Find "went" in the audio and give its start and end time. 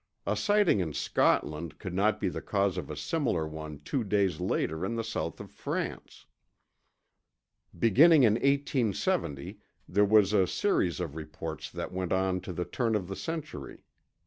11.93-12.11